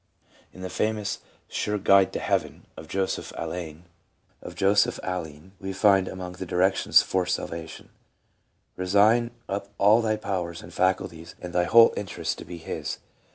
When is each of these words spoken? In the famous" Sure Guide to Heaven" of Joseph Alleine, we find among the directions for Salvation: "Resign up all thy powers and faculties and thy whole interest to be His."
In 0.51 0.61
the 0.63 0.69
famous" 0.71 1.19
Sure 1.47 1.77
Guide 1.77 2.11
to 2.13 2.19
Heaven" 2.19 2.65
of 2.75 2.87
Joseph 2.87 3.31
Alleine, 3.37 3.83
we 5.59 5.73
find 5.73 6.07
among 6.07 6.31
the 6.31 6.45
directions 6.47 7.03
for 7.03 7.27
Salvation: 7.27 7.89
"Resign 8.75 9.29
up 9.47 9.67
all 9.77 10.01
thy 10.01 10.15
powers 10.15 10.63
and 10.63 10.73
faculties 10.73 11.35
and 11.39 11.53
thy 11.53 11.65
whole 11.65 11.93
interest 11.95 12.39
to 12.39 12.45
be 12.45 12.57
His." 12.57 12.97